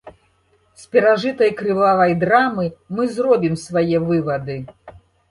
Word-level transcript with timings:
З 0.83 0.85
перажытай 0.95 1.51
крывавай 1.59 2.15
драмы 2.23 2.65
мы 2.99 3.03
зробім 3.17 3.55
свае 3.65 3.97
вывады. 4.07 4.57